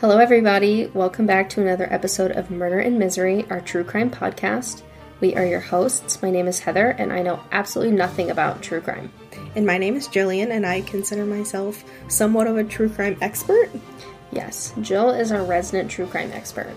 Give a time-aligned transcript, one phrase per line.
[0.00, 0.86] Hello, everybody.
[0.94, 4.82] Welcome back to another episode of Murder and Misery, our true crime podcast.
[5.18, 6.22] We are your hosts.
[6.22, 9.10] My name is Heather, and I know absolutely nothing about true crime.
[9.56, 13.70] And my name is Jillian, and I consider myself somewhat of a true crime expert.
[14.30, 16.76] Yes, Jill is our resident true crime expert.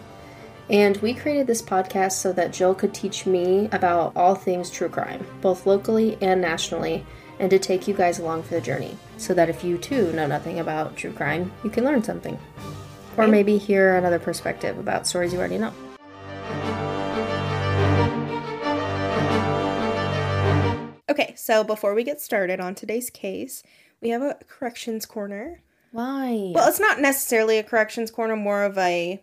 [0.72, 4.90] And we created this podcast so that Jill could teach me about all things true
[4.90, 7.06] crime, both locally and nationally,
[7.40, 10.26] and to take you guys along for the journey, so that if you too know
[10.26, 12.40] nothing about true crime, you can learn something.
[13.18, 15.74] Or maybe hear another perspective about stories you already know.
[21.10, 23.64] Okay, so before we get started on today's case,
[24.02, 25.62] we have a corrections corner.
[25.92, 26.52] Why?
[26.56, 29.22] Well, it's not necessarily a corrections corner, more of a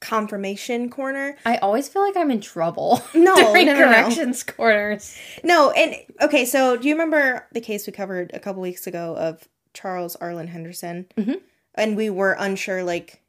[0.00, 1.36] confirmation corner.
[1.44, 3.02] I always feel like I'm in trouble.
[3.14, 3.86] No, during no, no, no.
[3.86, 5.16] corrections corners.
[5.42, 9.16] No, and okay, so do you remember the case we covered a couple weeks ago
[9.16, 11.06] of Charles Arlen Henderson?
[11.16, 11.40] Mhm.
[11.74, 13.20] And we were unsure, like,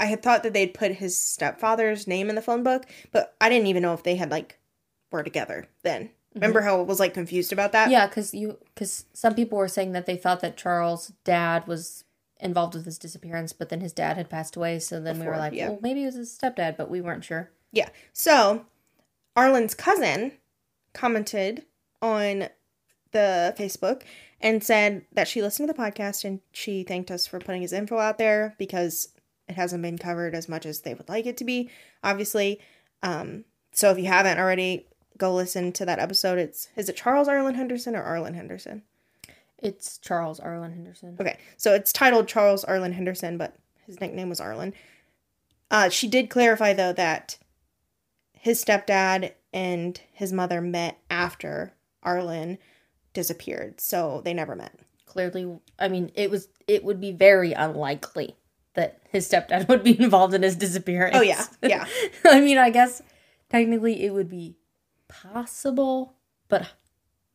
[0.00, 3.48] I had thought that they'd put his stepfather's name in the phone book, but I
[3.48, 4.58] didn't even know if they had, like,
[5.12, 6.04] were together then.
[6.04, 6.40] Mm-hmm.
[6.40, 7.90] Remember how I was, like, confused about that?
[7.90, 12.04] Yeah, because you because some people were saying that they thought that Charles' dad was
[12.40, 14.78] involved with his disappearance, but then his dad had passed away.
[14.78, 15.68] So then we were like, yeah.
[15.68, 17.50] well, maybe it was his stepdad, but we weren't sure.
[17.72, 17.90] Yeah.
[18.12, 18.64] So,
[19.36, 20.32] Arlen's cousin
[20.94, 21.66] commented
[22.00, 22.48] on
[23.12, 24.02] the Facebook
[24.40, 27.72] and said that she listened to the podcast and she thanked us for putting his
[27.72, 29.08] info out there because
[29.50, 31.68] it hasn't been covered as much as they would like it to be,
[32.02, 32.60] obviously.
[33.02, 34.86] Um, so if you haven't already,
[35.18, 36.38] go listen to that episode.
[36.38, 38.82] It's is it Charles Arlen Henderson or Arlen Henderson?
[39.58, 41.16] It's Charles Arlen Henderson.
[41.20, 43.56] Okay, so it's titled Charles Arlen Henderson, but
[43.86, 44.72] his nickname was Arlen.
[45.70, 47.36] Uh, she did clarify though that
[48.32, 52.58] his stepdad and his mother met after Arlen
[53.12, 54.78] disappeared, so they never met.
[55.06, 58.36] Clearly, I mean, it was it would be very unlikely
[58.80, 61.16] that his stepdad would be involved in his disappearance.
[61.16, 61.86] Oh yeah, yeah,
[62.24, 63.02] I mean, I guess
[63.48, 64.56] technically it would be
[65.08, 66.14] possible,
[66.48, 66.72] but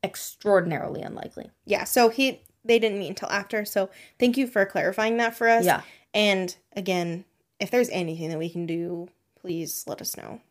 [0.03, 1.49] extraordinarily unlikely.
[1.65, 1.83] yeah.
[1.83, 3.63] So he they didn't meet until after.
[3.65, 5.65] So thank you for clarifying that for us.
[5.65, 5.81] Yeah.
[6.13, 7.25] And again,
[7.59, 9.09] if there's anything that we can do,
[9.39, 10.41] please let us know.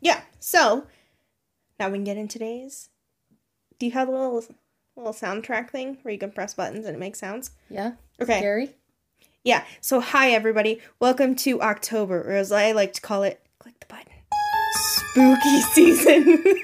[0.00, 0.22] Yeah.
[0.38, 0.86] So
[1.78, 2.88] now we can get in today's.
[3.78, 4.44] Do you have a little
[4.96, 7.50] little soundtrack thing where you can press buttons and it makes sounds?
[7.68, 7.92] Yeah.
[8.20, 8.38] Okay.
[8.38, 8.76] Scary.
[9.42, 9.64] Yeah.
[9.80, 10.82] So hi everybody.
[10.98, 14.12] Welcome to October, or as I like to call it, click the button.
[14.72, 16.44] Spooky season.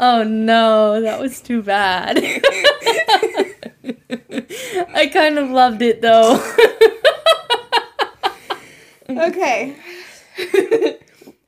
[0.00, 2.18] Oh no, that was too bad.
[4.94, 6.40] I kind of loved it though.
[9.10, 9.76] okay.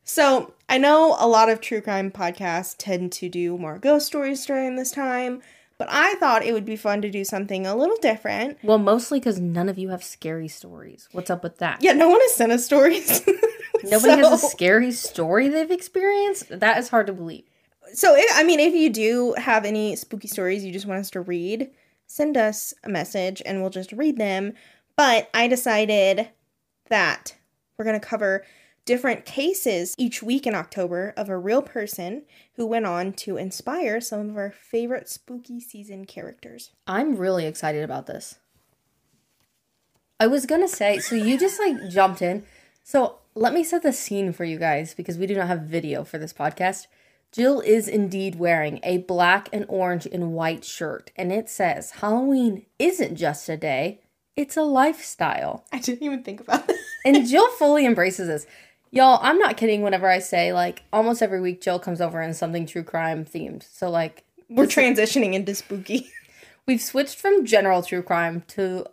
[0.03, 4.45] so I know a lot of true crime podcasts tend to do more ghost stories
[4.45, 5.43] during this time,
[5.81, 8.59] but I thought it would be fun to do something a little different.
[8.63, 11.09] well, mostly because none of you have scary stories.
[11.13, 11.83] What's up with that?
[11.83, 13.27] Yeah, no one has sent us stories.
[13.85, 16.61] Nobody has a scary story they've experienced?
[16.61, 17.45] That is hard to believe.
[17.95, 21.09] So, if, I mean, if you do have any spooky stories you just want us
[21.13, 21.71] to read,
[22.07, 24.53] send us a message and we'll just read them.
[24.97, 26.29] But I decided
[26.91, 27.35] that
[27.79, 28.45] we're going to cover
[28.91, 32.23] different cases each week in October of a real person
[32.55, 36.73] who went on to inspire some of our favorite spooky season characters.
[36.89, 38.41] I'm really excited about this.
[40.19, 42.43] I was gonna say, so you just like jumped in.
[42.83, 46.03] So let me set the scene for you guys because we do not have video
[46.03, 46.89] for this podcast.
[47.31, 52.67] Jill is indeed wearing a black and orange and white shirt, and it says Halloween
[52.81, 54.01] isn't just a day,
[54.35, 55.65] it's a lifestyle.
[55.73, 56.77] I didn't even think about it.
[57.03, 58.47] And Jill fully embraces this.
[58.93, 62.35] Y'all, I'm not kidding whenever I say like almost every week Jill comes over and
[62.35, 63.63] something true crime themed.
[63.73, 66.11] So like We're transitioning into spooky.
[66.67, 68.87] We've switched from general true crime to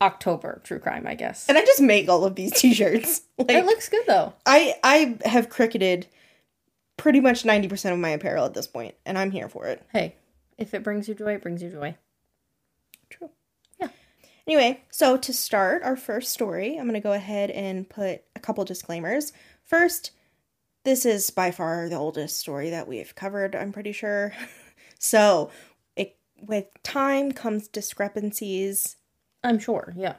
[0.00, 1.48] October true crime, I guess.
[1.48, 3.22] And I just make all of these t-shirts.
[3.38, 4.34] It looks good though.
[4.44, 6.06] I I have cricketed
[6.96, 9.82] pretty much 90% of my apparel at this point, and I'm here for it.
[9.92, 10.14] Hey,
[10.58, 11.96] if it brings you joy, it brings you joy.
[13.10, 13.30] True.
[13.80, 13.88] Yeah.
[14.46, 18.64] Anyway, so to start our first story, I'm going to go ahead and put couple
[18.64, 19.32] disclaimers.
[19.62, 20.12] First,
[20.84, 24.32] this is by far the oldest story that we've covered, I'm pretty sure.
[24.98, 25.50] so,
[25.96, 28.96] it, with time comes discrepancies.
[29.42, 30.16] I'm sure, yeah.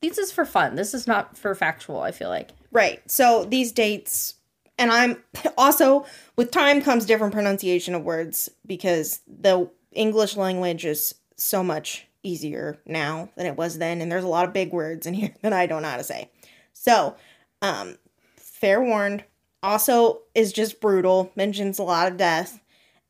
[0.00, 0.76] This is for fun.
[0.76, 2.50] This is not for factual, I feel like.
[2.70, 3.02] Right.
[3.10, 4.34] So, these dates,
[4.78, 5.22] and I'm
[5.58, 12.06] also, with time comes different pronunciation of words because the English language is so much
[12.22, 15.34] easier now than it was then, and there's a lot of big words in here
[15.42, 16.30] that I don't know how to say.
[16.72, 17.16] So,
[17.62, 17.96] um,
[18.36, 19.24] fair warned.
[19.62, 21.32] Also, is just brutal.
[21.34, 22.60] Mentions a lot of death.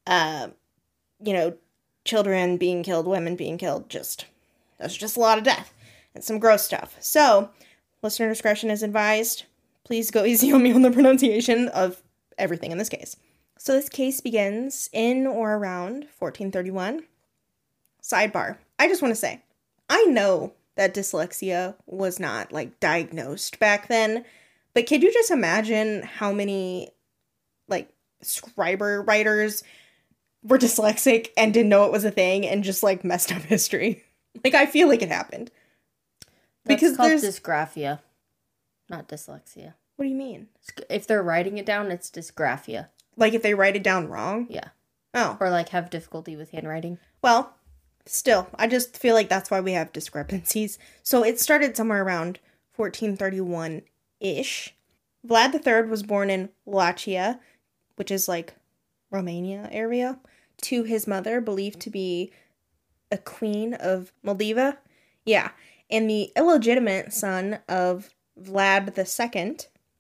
[0.06, 0.48] Uh,
[1.20, 1.54] you know,
[2.04, 3.90] children being killed, women being killed.
[3.90, 4.26] Just
[4.78, 5.72] that's just a lot of death.
[6.14, 6.96] and some gross stuff.
[7.00, 7.50] So,
[8.02, 9.44] listener discretion is advised.
[9.84, 12.02] Please go easy on me on the pronunciation of
[12.38, 13.16] everything in this case.
[13.58, 17.02] So, this case begins in or around 1431.
[18.02, 19.42] Sidebar I just want to say,
[19.88, 24.24] I know that dyslexia was not like diagnosed back then,
[24.74, 26.90] but could you just imagine how many
[27.68, 27.88] like
[28.22, 29.62] scriber writers
[30.42, 34.02] were dyslexic and didn't know it was a thing and just like messed up history?
[34.44, 35.50] Like I feel like it happened.
[36.66, 38.00] That's Because called there's- dysgraphia,
[38.90, 39.72] not dyslexia.
[39.96, 40.48] What do you mean?
[40.90, 42.88] If they're writing it down, it's dysgraphia.
[43.16, 44.46] Like if they write it down wrong?
[44.50, 44.68] Yeah.
[45.14, 45.38] Oh.
[45.40, 46.98] Or like have difficulty with handwriting.
[47.22, 47.55] Well,
[48.08, 50.78] still, I just feel like that's why we have discrepancies.
[51.02, 52.38] So it started somewhere around
[52.76, 53.82] 1431
[54.20, 54.74] ish.
[55.26, 57.40] Vlad III was born in Wallachia,
[57.96, 58.54] which is like
[59.10, 60.18] Romania area,
[60.62, 62.32] to his mother, believed to be
[63.10, 64.78] a queen of Moldova.
[65.24, 65.50] Yeah.
[65.90, 69.56] And the illegitimate son of Vlad II,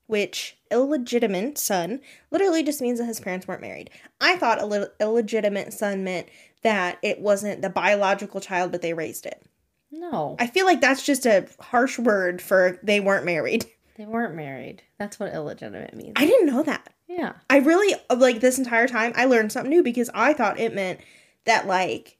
[0.06, 2.00] which illegitimate son
[2.30, 3.90] literally just means that his parents weren't married.
[4.20, 6.28] I thought a little illegitimate son meant
[6.66, 9.42] that it wasn't the biological child, but they raised it.
[9.90, 13.64] No, I feel like that's just a harsh word for they weren't married.
[13.96, 14.82] they weren't married.
[14.98, 16.14] That's what illegitimate means.
[16.16, 16.92] I didn't know that.
[17.06, 17.34] yeah.
[17.48, 21.00] I really like this entire time I learned something new because I thought it meant
[21.44, 22.18] that like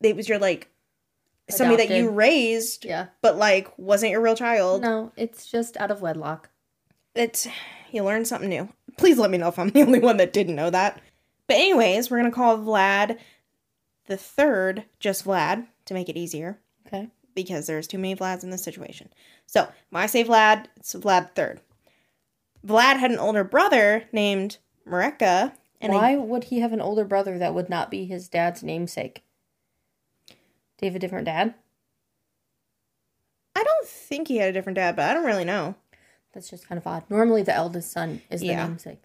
[0.00, 0.68] it was your like
[1.50, 3.06] somebody that you raised Yeah.
[3.20, 4.82] but like wasn't your real child.
[4.82, 6.50] No, it's just out of wedlock.
[7.14, 7.48] It's
[7.90, 8.68] you learn something new.
[8.96, 11.00] Please let me know if I'm the only one that didn't know that.
[11.48, 13.18] But anyways, we're gonna call Vlad
[14.08, 17.08] the third just Vlad to make it easier Okay.
[17.34, 19.08] because there's too many Vlads in this situation.
[19.46, 21.60] So when I say Vlad, it's Vlad third.
[22.66, 27.38] Vlad had an older brother named Mircea, and Why would he have an older brother
[27.38, 29.22] that would not be his dad's namesake?
[30.28, 30.34] Do
[30.86, 31.54] you have a different dad?
[33.54, 35.74] I don't think he had a different dad, but I don't really know.
[36.32, 37.04] That's just kind of odd.
[37.08, 38.66] Normally, the eldest son is the Yeah.
[38.66, 39.02] namesake.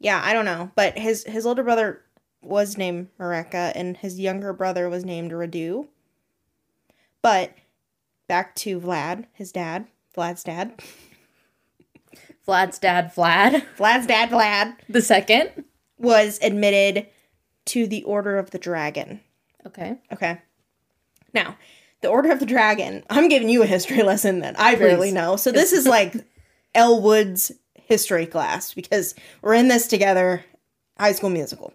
[0.00, 2.02] Yeah, I don't know, but his his older brother
[2.40, 5.88] was named Mircea, and his younger brother was named Radu.
[7.22, 7.52] But
[8.28, 9.86] back to Vlad, his dad,
[10.16, 10.80] Vlad's dad,
[12.46, 15.64] Vlad's dad, Vlad, Vlad's dad, Vlad the second.
[15.98, 17.06] was admitted
[17.66, 19.20] to the Order of the Dragon.
[19.66, 19.98] Okay.
[20.12, 20.40] Okay.
[21.34, 21.58] Now,
[22.00, 25.36] the Order of the Dragon, I'm giving you a history lesson that I barely know.
[25.36, 26.14] So this is like
[26.74, 30.44] Elle Woods' history class because we're in this together,
[30.98, 31.74] high school musical.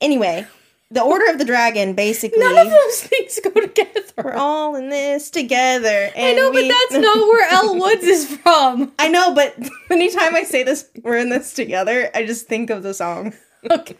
[0.00, 0.46] Anyway,
[0.90, 4.00] the Order of the Dragon basically None of those things go together.
[4.16, 6.10] we're all in this together.
[6.16, 8.92] I know, but that's not where Elle Woods is from.
[8.98, 9.56] I know, but
[9.90, 13.34] anytime I say this, we're in this together, I just think of the song.
[13.70, 13.96] Okay.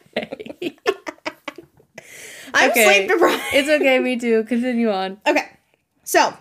[2.52, 2.84] I'm Okay.
[2.84, 3.42] sleep deprived.
[3.52, 4.42] it's okay, me too.
[4.44, 5.20] Continue on.
[5.26, 5.48] Okay.
[6.02, 6.34] So,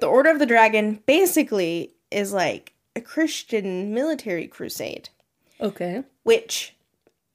[0.00, 5.08] the Order of the Dragon basically is like a Christian military crusade,
[5.60, 6.02] Okay.
[6.24, 6.74] which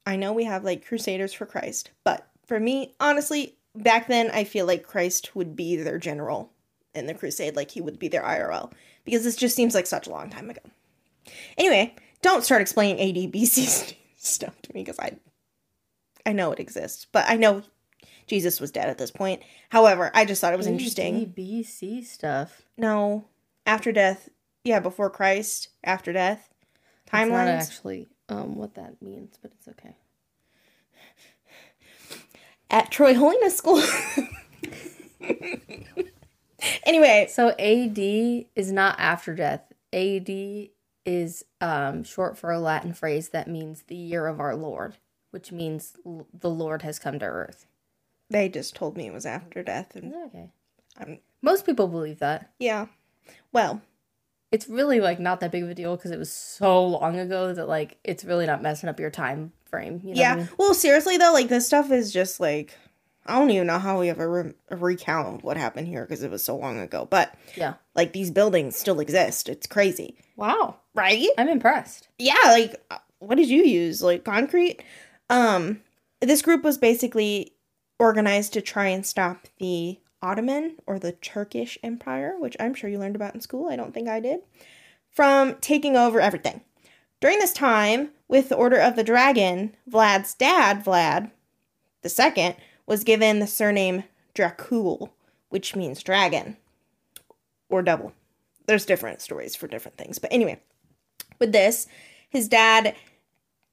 [0.06, 4.44] I know we have like Crusaders for Christ, but for me, honestly, back then I
[4.44, 6.52] feel like Christ would be their general
[6.94, 8.72] in the crusade, like he would be their IRL,
[9.06, 10.62] because this just seems like such a long time ago.
[11.58, 15.14] Anyway, don't start explaining AD BC stuff to me because I
[16.26, 17.64] I know it exists, but I know
[18.28, 19.42] Jesus was dead at this point.
[19.70, 21.34] However, I just thought it was interesting.
[21.38, 22.62] BC stuff.
[22.78, 23.26] No,
[23.66, 24.30] after death.
[24.64, 26.50] Yeah, before Christ, after death.
[27.12, 27.68] Timelines.
[27.68, 29.96] actually um what that means, but it's okay.
[32.70, 33.82] At Troy Holiness School.
[36.86, 37.98] anyway, So AD
[38.56, 39.72] is not after death.
[39.92, 40.70] AD
[41.06, 44.96] is um short for a Latin phrase that means the year of our Lord,
[45.32, 47.66] which means l- the Lord has come to earth.
[48.30, 50.50] they just told me it was after death, and Okay.
[50.98, 52.52] I'm Most people believe that.
[52.60, 52.88] yeah.
[53.52, 53.82] Well,
[54.54, 57.54] It's really like not that big of a deal because it was so long ago
[57.54, 60.00] that like it's really not messing up your time frame.
[60.04, 60.34] You know yeah.
[60.34, 60.50] I mean?
[60.58, 62.78] Well, seriously though, like this stuff is just like
[63.26, 66.44] I don't even know how we ever re- recount what happened here because it was
[66.44, 67.08] so long ago.
[67.10, 67.74] But Yeah.
[67.96, 69.50] like these buildings still exist.
[69.50, 70.76] It's crazy, Wow.
[70.94, 71.28] right?
[71.38, 72.08] I'm impressed.
[72.20, 74.82] yeah like uh, what did you use like concrete
[75.30, 75.80] um
[76.22, 77.54] this group was basically
[78.00, 82.98] organized to try and stop the ottoman or the turkish empire which i'm sure you
[82.98, 83.70] learned about in school.
[83.70, 84.40] I don't think i did.
[85.12, 86.62] From taking over everything.
[87.22, 91.30] During this time with the order of the dragon vlad's dad vlad
[92.06, 94.04] second was given the surname
[94.34, 95.12] dracul
[95.50, 96.58] which means dragon
[97.70, 98.14] or double
[98.66, 100.60] there's different stories for different things but anyway
[101.40, 101.88] with this,
[102.30, 102.96] his dad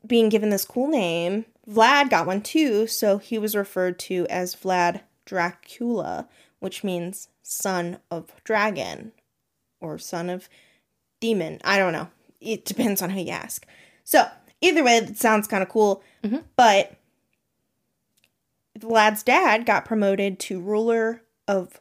[0.07, 4.57] being given this cool name, Vlad got one too, so he was referred to as
[4.57, 9.13] Vlad Dracula, which means son of dragon
[9.81, 10.49] or son of
[11.21, 11.61] demon.
[11.65, 12.09] I don't know.
[12.41, 13.67] It depends on who you ask.
[14.05, 14.27] So,
[14.61, 16.03] either way, it sounds kind of cool.
[16.23, 16.45] Mhm.
[16.57, 16.97] But
[18.79, 21.81] Vlad's dad got promoted to ruler of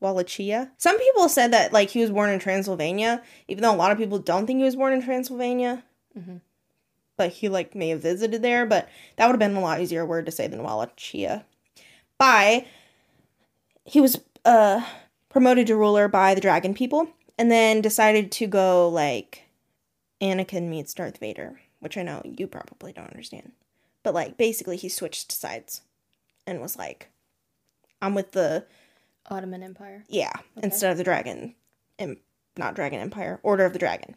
[0.00, 0.70] Wallachia.
[0.76, 3.98] Some people said that like he was born in Transylvania, even though a lot of
[3.98, 5.84] people don't think he was born in Transylvania.
[6.16, 6.40] Mhm.
[7.16, 10.04] But he like may have visited there, but that would have been a lot easier
[10.04, 11.46] word to say than Wallachia.
[12.18, 12.66] By
[13.84, 14.84] he was uh
[15.28, 17.08] promoted to ruler by the dragon people
[17.38, 19.42] and then decided to go like
[20.20, 23.52] Anakin meets Darth Vader, which I know you probably don't understand.
[24.02, 25.82] But like basically he switched sides
[26.46, 27.10] and was like
[28.00, 28.64] I'm with the
[29.28, 30.04] Ottoman Empire.
[30.08, 30.32] yeah,
[30.62, 31.54] instead of the dragon,
[31.98, 32.18] em-
[32.56, 34.14] not dragon empire, Order of the Dragon.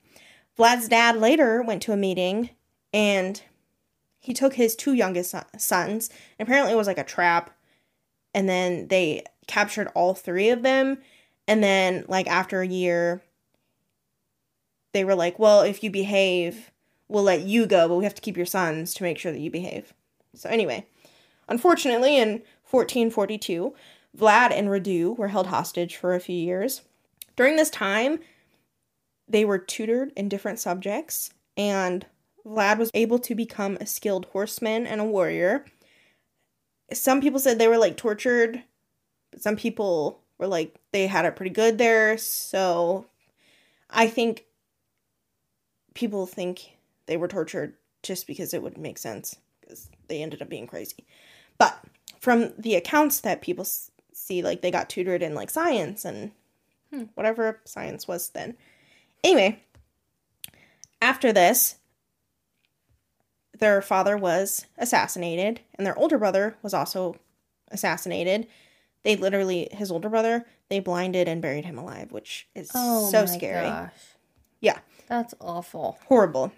[0.55, 2.51] Vlad's dad later went to a meeting
[2.93, 3.41] and
[4.19, 6.09] he took his two youngest son- sons.
[6.37, 7.49] And apparently, it was like a trap.
[8.33, 10.99] And then they captured all three of them.
[11.47, 13.21] And then, like, after a year,
[14.93, 16.71] they were like, well, if you behave,
[17.07, 19.39] we'll let you go, but we have to keep your sons to make sure that
[19.39, 19.93] you behave.
[20.35, 20.85] So, anyway,
[21.47, 23.73] unfortunately, in 1442,
[24.17, 26.81] Vlad and Radu were held hostage for a few years.
[27.35, 28.19] During this time,
[29.27, 32.05] they were tutored in different subjects, and
[32.45, 35.65] Vlad was able to become a skilled horseman and a warrior.
[36.93, 38.63] Some people said they were like tortured,
[39.31, 42.17] but some people were like they had it pretty good there.
[42.17, 43.05] So
[43.89, 44.45] I think
[45.93, 50.49] people think they were tortured just because it would make sense because they ended up
[50.49, 51.05] being crazy.
[51.57, 51.77] But
[52.19, 56.31] from the accounts that people s- see, like they got tutored in like science and
[56.91, 57.03] Hmm.
[57.13, 58.57] whatever science was then.
[59.23, 59.61] Anyway,
[61.01, 61.75] after this,
[63.59, 67.15] their father was assassinated and their older brother was also
[67.71, 68.47] assassinated.
[69.03, 72.85] They literally, his older brother, they blinded and buried him alive, which is so scary.
[72.85, 73.65] Oh, so my scary.
[73.67, 73.91] Gosh.
[74.59, 74.79] Yeah.
[75.07, 75.97] That's awful.
[76.07, 76.51] Horrible.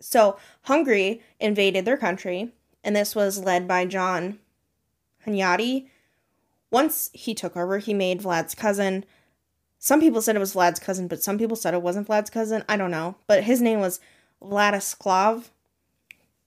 [0.00, 2.50] So, Hungary invaded their country,
[2.82, 4.38] and this was led by John
[5.26, 5.86] Hunyadi.
[6.70, 9.04] Once he took over, he made Vlad's cousin.
[9.78, 12.64] Some people said it was Vlad's cousin, but some people said it wasn't Vlad's cousin.
[12.68, 13.16] I don't know.
[13.26, 14.00] But his name was
[14.42, 15.44] Vladislav.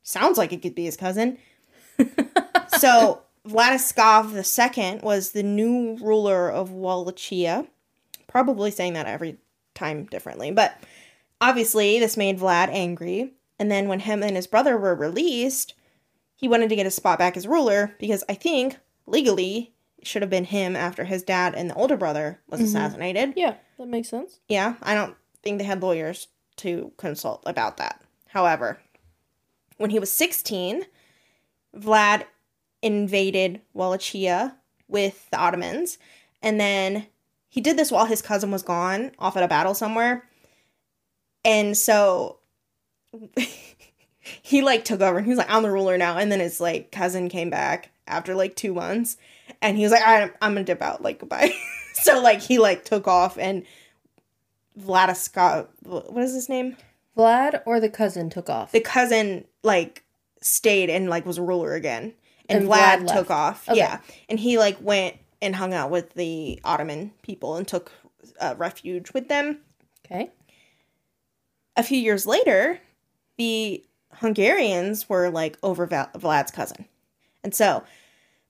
[0.08, 1.38] Sounds like it could be his cousin.
[2.80, 7.68] so, Vladislav II was the new ruler of Wallachia.
[8.26, 9.38] Probably saying that every
[9.76, 10.82] time differently, but
[11.42, 13.34] obviously this made Vlad angry.
[13.60, 15.74] And then when him and his brother were released,
[16.38, 20.22] he wanted to get his spot back as ruler because I think legally it should
[20.22, 22.68] have been him after his dad and the older brother was mm-hmm.
[22.68, 23.34] assassinated.
[23.36, 24.40] Yeah, that makes sense.
[24.48, 28.02] Yeah, I don't think they had lawyers to consult about that.
[28.28, 28.80] However,
[29.78, 30.86] when he was 16,
[31.76, 32.26] Vlad
[32.82, 34.56] invaded Wallachia
[34.88, 35.98] with the Ottomans,
[36.42, 37.08] and then
[37.50, 40.24] he did this while his cousin was gone off at a battle somewhere.
[41.44, 42.40] And so
[44.42, 46.18] he like took over and he was like, I'm the ruler now.
[46.18, 49.18] And then his like cousin came back after like two months
[49.62, 51.54] and he was like, All right, I'm gonna dip out, like goodbye.
[51.94, 53.66] so like he like took off and
[54.80, 56.78] Vladislav what is his name?
[57.18, 58.72] Vlad or the cousin took off.
[58.72, 60.04] The cousin like
[60.42, 62.14] stayed and like was a ruler again.
[62.50, 63.70] And, And Vlad, Vlad took off.
[63.70, 63.78] Okay.
[63.78, 64.00] Yeah.
[64.30, 67.92] And he like went and hung out with the Ottoman people and took
[68.40, 69.60] uh, refuge with them.
[70.06, 70.32] okay.
[71.76, 72.80] a few years later,
[73.38, 73.84] the
[74.14, 76.86] Hungarians were like over Va- Vlad's cousin.
[77.44, 77.84] And so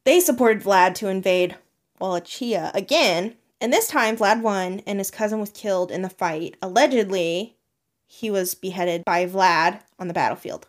[0.05, 1.55] they supported Vlad to invade
[1.99, 3.35] Wallachia again.
[3.59, 6.55] And this time, Vlad won and his cousin was killed in the fight.
[6.61, 7.57] Allegedly,
[8.05, 10.67] he was beheaded by Vlad on the battlefield.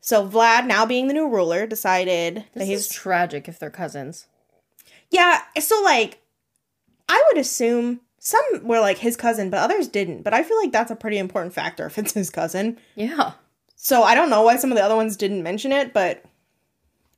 [0.00, 4.26] So Vlad, now being the new ruler, decided that he's is tragic if they're cousins.
[5.10, 6.20] yeah, so like
[7.08, 10.22] I would assume some were like his cousin, but others didn't.
[10.22, 12.78] But I feel like that's a pretty important factor if it's his cousin.
[12.94, 13.32] Yeah.
[13.76, 16.22] So I don't know why some of the other ones didn't mention it, but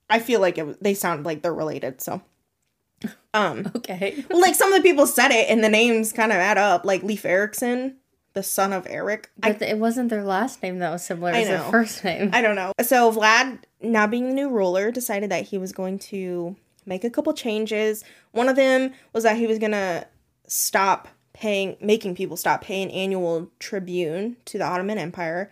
[0.09, 2.01] I feel like it, they sound like they're related.
[2.01, 2.23] So,
[3.35, 4.25] um, Okay.
[4.31, 6.85] well, like some of the people said it, and the names kind of add up.
[6.85, 7.97] Like Leif Erikson,
[8.35, 9.31] the son of Eric.
[9.43, 12.31] I, But it wasn't their last name that was similar I as their first name.
[12.33, 12.73] I don't know.
[12.83, 17.11] So Vlad, now being the new ruler, decided that he was going to make a
[17.11, 18.05] couple changes.
[18.33, 20.07] One of them was that he was gonna
[20.47, 25.51] stop paying, making people stop paying annual tribune to the Ottoman Empire,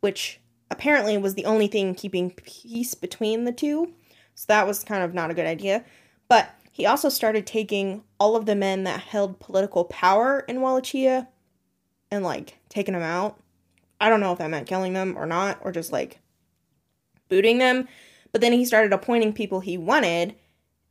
[0.00, 3.92] which apparently was the only thing keeping peace between the two.
[4.34, 5.84] So that was kind of not a good idea.
[6.28, 11.28] But he also started taking all of the men that held political power in Wallachia
[12.10, 13.40] and like taking them out.
[14.00, 16.20] I don't know if that meant killing them or not, or just like
[17.28, 17.88] booting them.
[18.32, 20.34] But then he started appointing people he wanted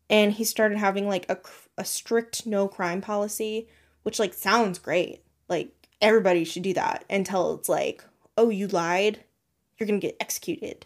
[0.09, 1.37] and he started having like a,
[1.77, 3.69] a strict no crime policy,
[4.03, 5.23] which like sounds great.
[5.47, 5.71] Like
[6.01, 8.03] everybody should do that until it's like,
[8.37, 9.23] oh, you lied,
[9.77, 10.85] you're gonna get executed.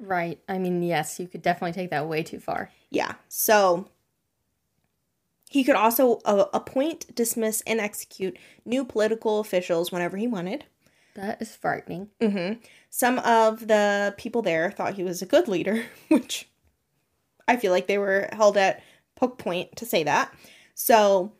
[0.00, 0.40] Right.
[0.48, 2.70] I mean, yes, you could definitely take that way too far.
[2.90, 3.14] Yeah.
[3.28, 3.88] So
[5.54, 10.64] he could also uh, appoint, dismiss, and execute new political officials whenever he wanted.
[11.14, 12.08] That is frightening.
[12.20, 12.54] hmm
[12.90, 16.48] Some of the people there thought he was a good leader, which
[17.46, 18.82] I feel like they were held at
[19.14, 20.34] poke point to say that.
[20.74, 21.30] So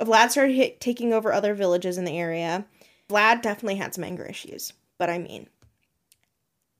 [0.00, 2.66] Vlad started hit, taking over other villages in the area.
[3.08, 5.46] Vlad definitely had some anger issues, but I mean,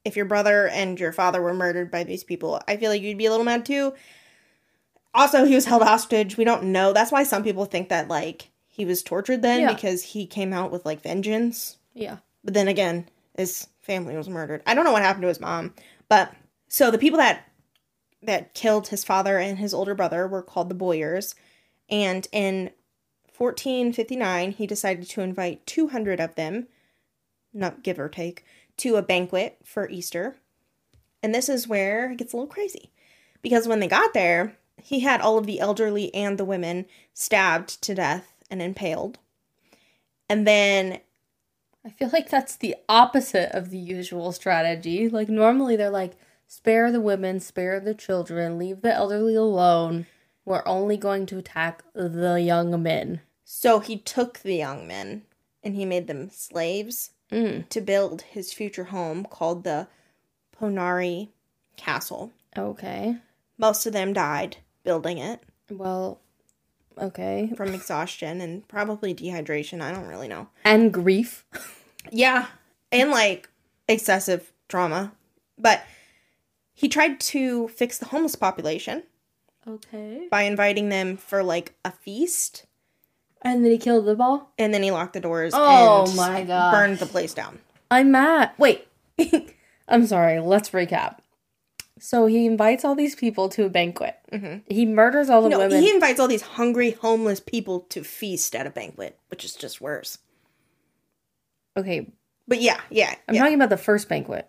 [0.05, 3.19] if your brother and your father were murdered by these people, I feel like you'd
[3.19, 3.95] be a little mad too.
[5.15, 6.37] Also, he was held hostage.
[6.37, 6.93] We don't know.
[6.93, 9.73] That's why some people think that like he was tortured then Yeah.
[9.73, 11.77] because he came out with like vengeance.
[11.95, 12.19] Yeah.
[12.43, 14.63] But then again, his family was murdered.
[14.67, 15.75] I don't know what happened to his mom,
[16.09, 16.35] but
[16.69, 17.49] so the people that
[18.23, 21.35] that killed his father and his older brother were called the Boyars,
[21.91, 22.71] and in
[23.37, 26.67] 1459 he decided to invite 200 of them,
[27.53, 28.45] not give or take,
[28.79, 30.37] to a banquet for Easter.
[31.23, 32.91] And this is where it gets a little crazy.
[33.43, 37.81] Because when they got there, he had all of the elderly and the women stabbed
[37.83, 39.19] to death and impaled.
[40.29, 41.01] And then
[41.87, 45.09] I feel like that's the opposite of the usual strategy.
[45.09, 46.13] Like, normally they're like,
[46.47, 50.05] spare the women, spare the children, leave the elderly alone.
[50.45, 53.23] We're only going to attack the young men.
[53.43, 55.23] So he took the young men
[55.63, 57.67] and he made them slaves Mm.
[57.71, 59.89] to build his future home called the
[60.55, 61.31] Poenari
[61.77, 62.33] Castle.
[62.57, 63.17] Okay.
[63.57, 66.21] Most of them died building it Well,
[66.99, 67.51] okay.
[67.57, 69.81] from exhaustion and probably dehydration.
[69.83, 70.49] I don't really know.
[70.65, 71.45] And grief.
[72.11, 72.47] Yeah,
[72.93, 73.49] and like
[73.89, 75.13] excessive trauma.
[75.59, 75.83] But
[76.75, 79.05] he tried to fix the homeless population
[79.67, 80.29] Okay.
[80.31, 82.67] by inviting them for like a feast
[83.41, 84.53] And then he killed them all?
[84.59, 86.73] and then he locked the doors Oh and my gosh.
[86.75, 87.59] burned the place down.
[87.91, 88.51] I'm mad.
[88.59, 88.87] Wait.
[89.89, 90.41] I'm sorry.
[90.41, 91.19] Let's recap.
[91.99, 94.17] So he invites all these people to a banquet.
[94.33, 94.59] Mm-hmm.
[94.69, 95.81] He murders all the No, women.
[95.83, 99.81] he invites all these hungry homeless people to feast at a banquet, which is just
[99.81, 100.19] worse.
[101.77, 102.11] okay,
[102.49, 103.15] But yeah, yeah.
[103.29, 103.41] I'm yeah.
[103.43, 104.49] talking about the first banquet.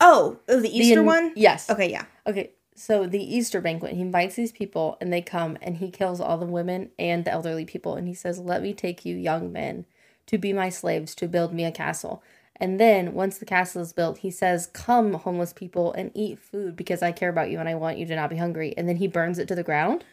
[0.00, 1.32] oh, oh, the The Easter in- one?
[1.36, 1.68] Yes.
[1.68, 2.04] Okay, yeah.
[2.26, 2.50] Okay.
[2.76, 6.38] So the Easter banquet, he invites these people and they come and he kills all
[6.38, 9.84] the women and the elderly people and he says, "Let me take you young men
[10.26, 12.22] to be my slaves to build me a castle."
[12.60, 16.76] And then once the castle is built, he says, "Come, homeless people, and eat food
[16.76, 18.96] because I care about you and I want you to not be hungry." And then
[18.96, 20.04] he burns it to the ground.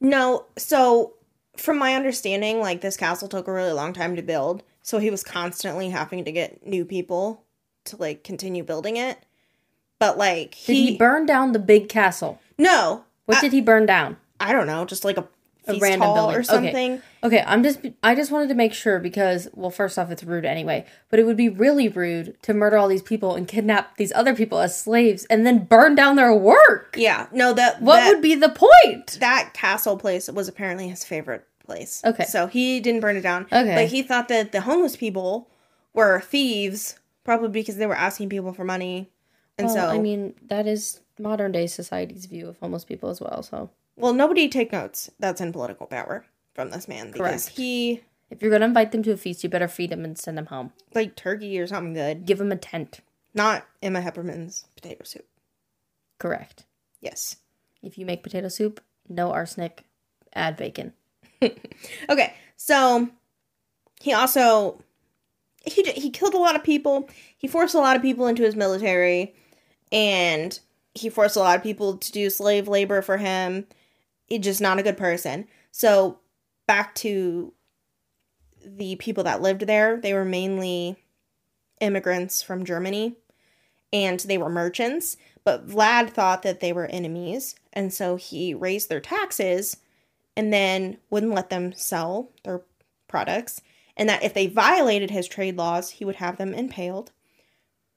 [0.00, 1.14] No, so
[1.56, 5.10] from my understanding, like this castle took a really long time to build, so he
[5.10, 7.44] was constantly having to get new people
[7.84, 9.18] to like continue building it.
[9.98, 12.40] But like Did he, he, burn down the big castle?
[12.58, 14.16] no, What I, did he burn down?
[14.40, 15.28] I don't know, just like a,
[15.68, 16.36] A random hall building.
[16.36, 16.44] or Okay.
[16.44, 17.02] something.
[17.22, 20.44] Okay, I'm just I just wanted to make sure because well, first off, it's rude
[20.44, 24.12] anyway, but it would be really rude to murder all these people and kidnap these
[24.12, 26.96] other people as slaves and then burn down their work.
[26.98, 29.18] Yeah, no, that What that, would be the point?
[29.20, 32.02] that castle place was apparently his favorite place.
[32.04, 32.24] Okay.
[32.24, 33.44] so he didn't burn it down.
[33.52, 33.74] Okay.
[33.76, 35.48] but he thought that the homeless people
[35.94, 39.10] were thieves, probably because they were asking people for money,
[39.58, 43.20] and Well, so I mean, that is modern day society's view of homeless people as
[43.20, 43.42] well.
[43.44, 46.24] So, Well, nobody take notes that's in political power
[46.54, 47.48] from this man because Correct.
[47.58, 50.38] he if you're gonna invite them to a feast, you better feed them and send
[50.38, 50.72] them home.
[50.94, 53.00] like turkey or something good, Give them a tent.
[53.34, 55.26] not Emma Hepperman's potato soup.
[56.18, 56.64] Correct.
[57.00, 57.36] Yes.
[57.82, 59.84] If you make potato soup, no arsenic.
[60.34, 60.92] Add bacon.
[62.08, 63.08] Okay, so
[64.00, 64.80] he also
[65.64, 67.08] he he killed a lot of people.
[67.36, 69.34] He forced a lot of people into his military,
[69.90, 70.58] and
[70.94, 73.66] he forced a lot of people to do slave labor for him.
[74.40, 75.46] Just not a good person.
[75.70, 76.18] So
[76.66, 77.52] back to
[78.64, 80.96] the people that lived there, they were mainly
[81.80, 83.16] immigrants from Germany,
[83.92, 85.16] and they were merchants.
[85.44, 89.78] But Vlad thought that they were enemies, and so he raised their taxes
[90.36, 92.62] and then wouldn't let them sell their
[93.08, 93.60] products,
[93.96, 97.10] and that if they violated his trade laws, he would have them impaled.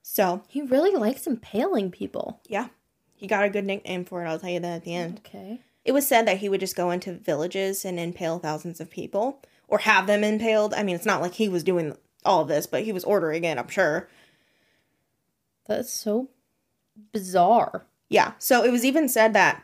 [0.02, 2.42] So, He really likes impaling people.
[2.48, 2.68] yeah,
[3.14, 5.22] he got a good nickname for it, I'll tell you that at the end.
[5.26, 5.62] Okay.
[5.86, 9.42] It was said that he would just go into villages and impale thousands of people,
[9.68, 10.74] or have them impaled.
[10.74, 11.96] I mean, it's not like he was doing
[12.26, 14.10] all of this, but he was ordering it, I'm sure.
[15.68, 16.30] That's so
[17.14, 17.86] bizarre.
[18.10, 19.64] Yeah, so it was even said that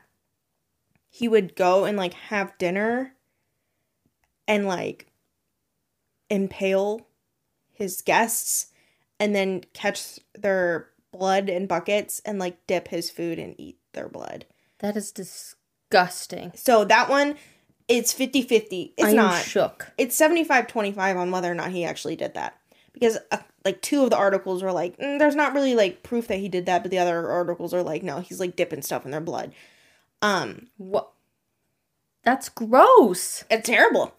[1.10, 3.16] he would go and like have dinner
[4.48, 5.08] and like
[6.30, 7.08] impale
[7.72, 8.68] his guests
[9.20, 14.08] and then catch their blood in buckets and like dip his food and eat their
[14.08, 14.46] blood.
[14.80, 15.58] That is disgusting.
[16.56, 17.36] So that one,
[17.88, 18.94] it's 50 50.
[18.98, 19.44] It's I am not.
[19.44, 19.92] shook.
[19.98, 22.58] It's 75 25 on whether or not he actually did that.
[22.94, 26.28] Because uh, like two of the articles were like, mm, there's not really like proof
[26.28, 29.06] that he did that, but the other articles are like, no, he's like dipping stuff
[29.06, 29.54] in their blood.
[30.22, 31.12] Um, What?
[32.24, 33.44] That's gross.
[33.50, 34.14] it's terrible.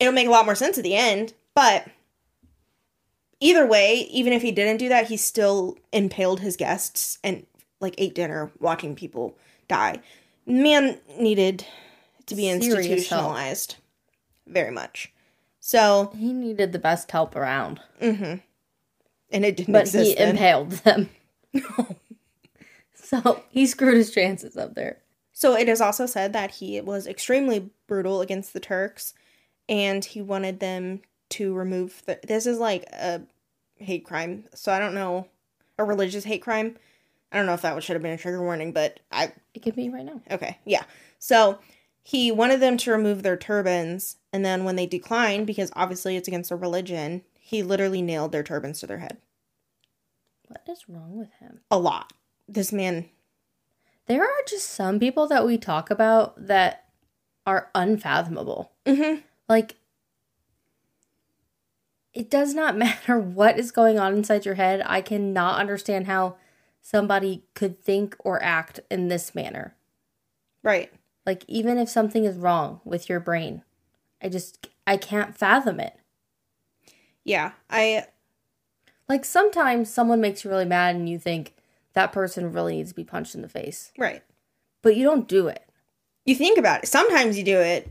[0.00, 1.86] It'll make a lot more sense at the end, but
[3.40, 7.46] either way, even if he didn't do that, he still impaled his guests and
[7.80, 9.36] like ate dinner watching people
[9.68, 10.00] die.
[10.48, 11.64] Man needed
[12.26, 12.78] to be Serious help.
[12.78, 13.76] institutionalized
[14.46, 15.12] very much.
[15.60, 18.40] So, He needed the best help around, mhm.
[19.30, 20.30] and it didn't but he then.
[20.30, 21.10] impaled them.
[22.94, 24.98] so he screwed his chances up there.
[25.32, 29.14] So it is also said that he was extremely brutal against the Turks
[29.68, 33.22] and he wanted them to remove the this is like a
[33.76, 34.44] hate crime.
[34.54, 35.28] So I don't know
[35.78, 36.76] a religious hate crime.
[37.30, 39.76] I don't know if that should have been a trigger warning, but I It could
[39.76, 40.20] be right now.
[40.30, 40.84] okay, yeah.
[41.18, 41.58] So
[42.02, 46.28] he wanted them to remove their turbans and then when they declined because obviously it's
[46.28, 49.18] against their religion, he literally nailed their turbans to their head.
[50.46, 51.60] What is wrong with him?
[51.70, 52.12] A lot.
[52.48, 53.10] This man
[54.06, 56.86] There are just some people that we talk about that
[57.46, 58.72] are unfathomable.
[58.86, 59.22] Mhm.
[59.48, 59.76] Like,
[62.14, 64.82] it does not matter what is going on inside your head.
[64.86, 66.36] I cannot understand how
[66.90, 69.74] somebody could think or act in this manner.
[70.62, 70.90] Right.
[71.26, 73.62] Like, even if something is wrong with your brain,
[74.22, 75.94] I just, I can't fathom it.
[77.24, 77.52] Yeah.
[77.68, 78.06] I
[79.06, 81.54] Like, sometimes someone makes you really mad and you think
[81.92, 84.22] that person really needs to be punched in the face, right.
[84.80, 85.64] but you don't do it.
[86.24, 86.86] You think about it.
[86.86, 87.90] Sometimes you do it.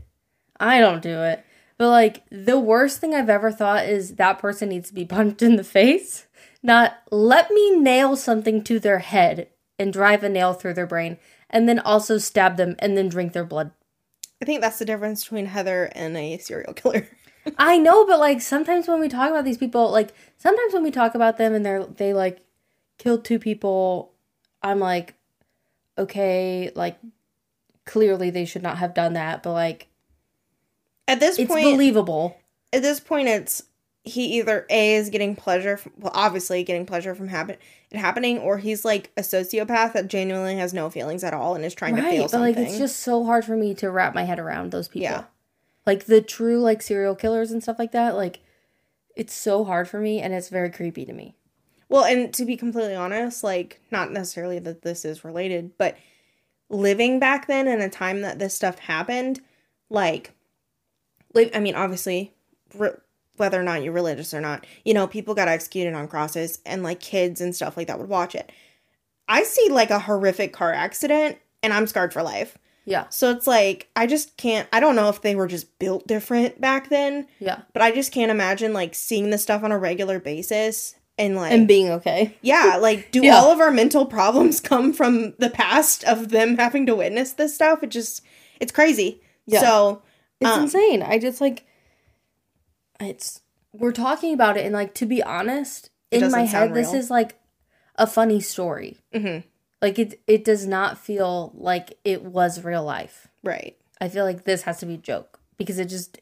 [0.58, 1.44] I don't do it.
[1.76, 5.42] But like the worst thing I've ever thought is that person needs to be punched
[5.42, 6.26] in the face.
[6.62, 9.48] Not let me nail something to their head
[9.78, 11.18] and drive a nail through their brain
[11.50, 13.70] and then also stab them and then drink their blood.
[14.42, 17.08] I think that's the difference between Heather and a serial killer.
[17.58, 20.90] I know, but like sometimes when we talk about these people, like sometimes when we
[20.90, 22.40] talk about them and they're they like
[22.98, 24.12] killed two people,
[24.62, 25.14] I'm like,
[25.96, 26.98] okay, like
[27.86, 29.88] clearly they should not have done that, but like
[31.06, 32.36] At this point it's point, believable.
[32.72, 33.62] at this point, it's
[34.08, 37.56] he either a is getting pleasure, from, well, obviously getting pleasure from happen
[37.90, 41.64] it happening, or he's like a sociopath that genuinely has no feelings at all and
[41.64, 42.54] is trying to feel Right, but something.
[42.56, 45.04] like it's just so hard for me to wrap my head around those people.
[45.04, 45.24] Yeah.
[45.86, 48.40] Like the true like serial killers and stuff like that, like
[49.16, 51.34] it's so hard for me and it's very creepy to me.
[51.88, 55.96] well, and to be completely honest, like not necessarily that this is related, but
[56.68, 59.40] living back then in a time that this stuff happened,
[59.88, 60.32] like,
[61.32, 62.34] li- I mean, obviously,
[62.74, 62.90] re-
[63.38, 66.82] whether or not you're religious or not, you know, people got executed on crosses, and
[66.82, 68.50] like kids and stuff like that would watch it.
[69.28, 72.56] I see like a horrific car accident, and I'm scarred for life.
[72.84, 73.06] Yeah.
[73.10, 74.66] So it's like I just can't.
[74.72, 77.60] I don't know if they were just built different back then, Yeah.
[77.74, 81.52] but I just can't imagine like seeing this stuff on a regular basis and like
[81.52, 82.34] And being okay.
[82.40, 83.36] yeah, like do Yeah.
[83.36, 87.54] all of our mental problems come from the past of them having to witness this
[87.54, 87.82] stuff?
[87.82, 88.22] It just
[88.58, 89.20] it's crazy.
[89.44, 89.60] Yeah.
[89.60, 90.02] So
[90.40, 91.02] It's Um, insane.
[91.02, 91.66] I just like
[93.00, 96.92] it's we're talking about it and like to be honest, It in my head this
[96.94, 97.36] is like
[97.96, 98.98] a funny story.
[99.14, 99.44] mhm,
[99.82, 103.28] Like it it does not feel like it was real life.
[103.42, 103.76] right.
[104.00, 106.20] I feel like this has to be a joke because it just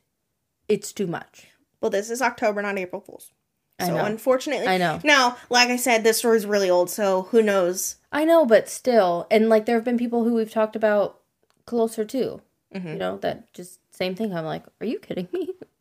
[0.68, 1.48] it's too much.
[1.80, 3.32] Well, this is October, not April Fools.
[3.78, 4.04] I So know.
[4.06, 5.00] unfortunately, I know.
[5.04, 7.96] Now, like I said, this story's really old, so who knows?
[8.10, 11.20] I know, but still, and like there have been people who we've talked about
[11.66, 12.40] closer to,
[12.74, 12.92] Mhm.
[12.94, 14.34] you know, that just same thing.
[14.34, 15.50] I'm like, are you kidding me?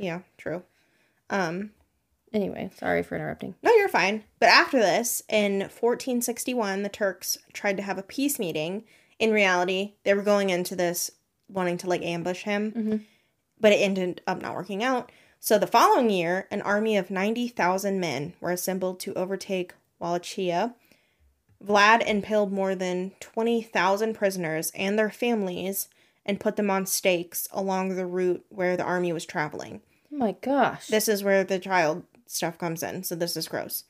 [0.00, 0.62] Yeah, true.
[1.28, 1.70] Um,
[2.32, 3.56] Anyway, sorry for interrupting.
[3.60, 4.22] no, you're fine.
[4.38, 8.84] But after this, in 1461, the Turks tried to have a peace meeting.
[9.18, 11.10] In reality, they were going into this
[11.48, 13.04] wanting to like ambush him, Mhm.
[13.58, 15.10] but it ended up not working out.
[15.40, 20.76] So the following year, an army of 90,000 men were assembled to overtake Wallachia.
[21.64, 25.88] Vlad impaled more than 20,000 prisoners and their families
[26.24, 29.80] and put them on stakes along the route where the army was traveling.
[30.12, 30.88] Oh my gosh.
[30.88, 33.84] This is where the child stuff comes in, so this is gross.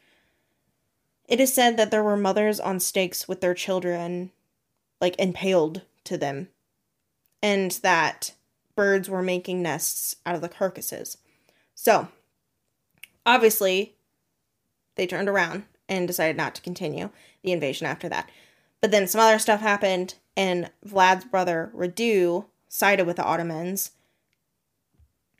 [1.27, 4.33] It is said that there were mothers on stakes with their children,
[5.01, 6.49] like impaled to them,
[7.43, 8.35] and that
[8.75, 11.19] birds were making nests out of the carcasses.
[11.75, 12.09] So,
[13.25, 13.95] obviously,
[14.97, 17.11] they turned around and decided not to continue
[17.43, 18.29] the invasion after that.
[18.81, 23.93] But then some other stuff happened, and Vlad's brother Radu sided with the Ottomans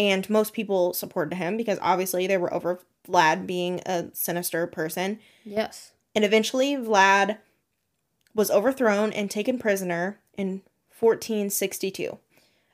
[0.01, 5.21] and most people supported him because obviously they were over Vlad being a sinister person.
[5.45, 5.93] yes.
[6.15, 7.39] And eventually, Vlad
[8.35, 10.63] was overthrown and taken prisoner in
[10.99, 12.19] 1462.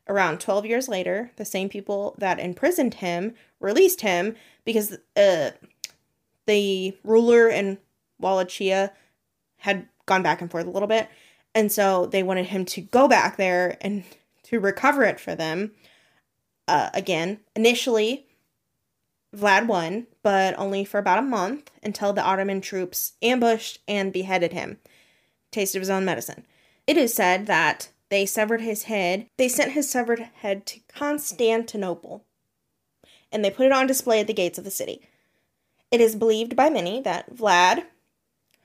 [0.09, 5.51] Around 12 years later, the same people that imprisoned him released him because uh,
[6.47, 7.79] the ruler in
[8.21, 8.93] Wallachia
[9.59, 11.09] had gone back and forth a little bit.
[11.55, 14.05] And so they wanted him to go back there and
[14.45, 15.73] to recover it for them.
[16.69, 18.27] Uh, again, initially,
[19.35, 24.53] Vlad won, but only for about a month until the Ottoman troops ambushed and beheaded
[24.53, 24.79] him.
[25.51, 26.45] Taste of his own medicine.
[26.87, 29.27] It is said that they severed his head.
[29.37, 32.25] They sent his severed head to Constantinople
[33.33, 35.03] and they put it on display at the gates of the city.
[35.91, 37.85] It is believed by many that Vlad,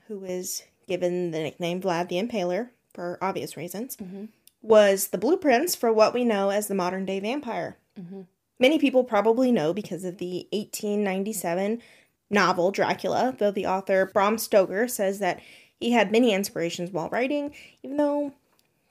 [0.06, 4.28] who is given the nickname Vlad the Impaler for obvious reasons, Mhm.
[4.60, 7.76] was the blueprints for what we know as the modern day vampire.
[7.98, 8.26] Mhm.
[8.58, 11.82] Many people probably know because of the 1897
[12.30, 15.40] novel Dracula, though the author Bram Stoker says that
[15.80, 18.32] he had many inspirations while writing, even though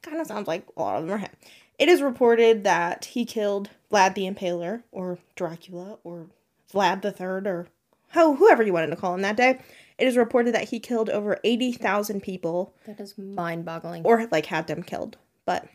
[0.01, 1.31] kind of sounds like a lot of them are him.
[1.79, 6.27] It is reported that he killed Vlad the Impaler, or Dracula, or
[6.71, 7.67] Vlad the Third, or
[8.11, 9.59] ho- whoever you wanted to call him that day.
[9.97, 14.03] It is reported that he killed over 80,000 people, That is mind boggling.
[14.05, 15.17] or like had them killed.
[15.45, 15.67] But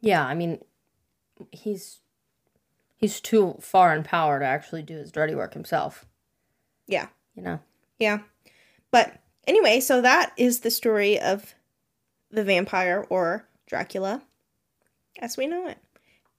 [0.00, 0.58] yeah, I mean,
[1.52, 2.00] he's
[3.00, 6.04] he's too far in power to actually do his dirty work himself.
[6.86, 7.60] yeah, You know.
[7.98, 8.20] Yeah.
[8.90, 9.14] But
[9.46, 11.54] anyway, so that is the story of
[12.30, 14.22] the vampire or Dracula
[15.18, 15.78] as we know it.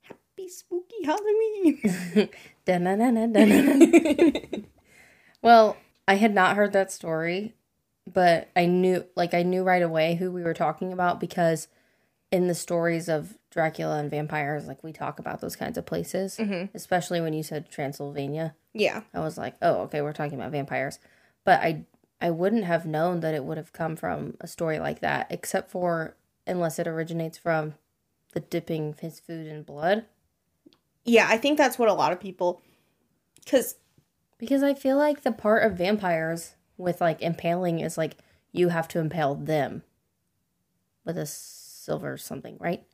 [0.02, 2.30] Happy spooky Halloween.
[5.41, 7.56] Well, I had not heard that story,
[8.12, 11.67] but I knew like I knew right away who we were talking about because
[12.32, 16.38] in the stories of Dracula and vampires, like we talk about those kinds of places,
[16.38, 16.70] Mhm.
[16.74, 18.56] especially when you said Transylvania.
[18.74, 19.04] yeah.
[19.14, 20.98] I was like, "Oh, okay, we're talking about vampires."
[21.44, 21.86] But I
[22.22, 25.70] I wouldn't have known that it would have come from a story like that except
[25.72, 26.16] for
[26.48, 27.74] unless it originates from
[28.34, 30.06] the dipping his food in blood
[31.04, 32.62] Yeah, I think that's what a lot of people
[33.46, 33.76] cuz
[34.38, 38.18] because I feel like the part of vampires with like impaling is like
[38.52, 39.84] you have to impale them
[41.04, 42.86] with a silver something, right?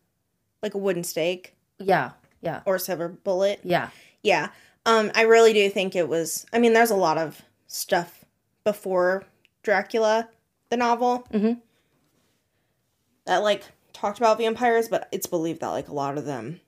[0.62, 2.12] Like a wooden stake Yeah.
[2.42, 2.62] Yeah.
[2.66, 3.60] or a silver bullet.
[3.64, 3.90] Yeah.
[4.24, 4.50] Yeah.
[4.86, 8.24] Um I really do think it was I mean there's a lot of stuff
[8.64, 9.26] before
[9.64, 10.30] Dracula
[10.70, 11.60] the novel Mhm.
[13.26, 16.60] that like talked about vampires, but it's believed that like a lot of them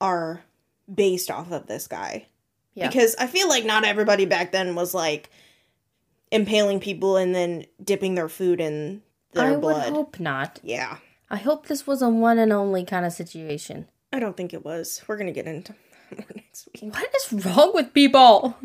[0.00, 0.42] are
[0.92, 2.26] based off of this guy.
[2.74, 2.88] Yeah.
[2.88, 5.30] Because I feel like not everybody back then was like
[6.30, 9.82] impaling people and then dipping their food in their I blood.
[9.82, 10.60] I would hope not.
[10.62, 10.98] yeah.
[11.30, 13.88] I hope this was a one and only kind of situation.
[14.12, 15.02] I don't think it was.
[15.06, 15.74] We're gonna get into
[16.16, 16.92] more next week.
[16.94, 18.56] What is wrong with people?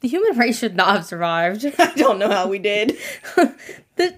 [0.00, 1.64] the human race should not have survived.
[1.78, 2.96] I don't know how we did.
[3.96, 4.16] The-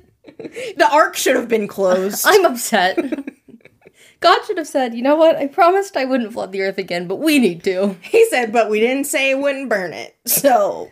[0.77, 2.25] The ark should have been closed.
[2.29, 2.99] I'm upset.
[4.21, 5.37] God should have said, you know what?
[5.37, 7.97] I promised I wouldn't flood the earth again, but we need to.
[8.03, 10.17] he said, but we didn't say it wouldn't burn it.
[10.27, 10.91] So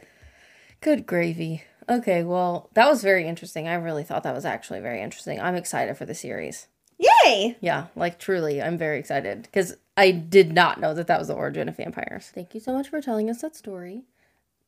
[0.81, 1.65] Good gravy.
[1.89, 3.69] Okay, well, that was very interesting.
[3.69, 5.41] I really thought that was actually very interesting.
[5.41, 6.67] I'm excited for the series.
[6.99, 7.57] yay!
[7.61, 11.35] Yeah, like truly, I'm very excited because I did not know that that was the
[11.35, 12.31] origin of vampires.
[12.35, 14.05] Thank you so much for telling us that story.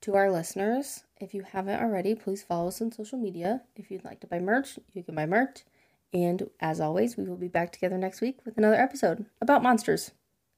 [0.02, 3.62] To our listeners, if you haven't already, please follow us on social media.
[3.74, 5.64] If you'd like to buy merch, you can buy merch.
[6.12, 10.12] And as always, we will be back together next week with another episode about monsters.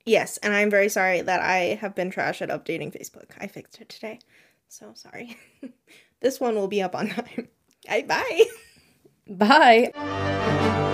[0.04, 3.30] Yes, and I'm very sorry that I have been trash at updating Facebook.
[3.38, 4.18] I fixed it today.
[4.68, 5.36] So sorry.
[6.20, 7.48] This one will be up on time.
[7.88, 8.44] Right, bye.
[9.28, 10.86] Bye.